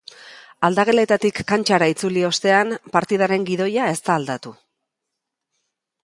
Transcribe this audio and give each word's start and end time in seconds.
Aldageletatik 0.67 1.41
kantxara 1.51 1.89
itzuli 1.91 2.23
ostean, 2.29 2.73
partidaren 2.97 3.45
gidoia 3.49 3.91
ez 3.97 3.99
da 4.09 4.15
aldatu. 4.15 4.55